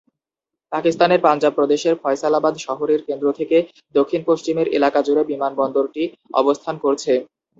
পাকিস্তানের 0.71 1.23
পাঞ্জাব 1.25 1.53
প্রদেশের 1.55 1.95
ফয়সালাবাদ 2.01 2.53
শহরের 2.65 3.01
কেন্দ্র 3.07 3.27
থেকে 3.39 3.57
দক্ষিণ 3.95 4.21
পশ্চিমের 4.25 4.67
এলাকাজুড়ে 4.77 5.23
বিমানবন্দরটি 5.31 6.03
অবস্থান 6.33 6.75
করছে। 6.83 7.13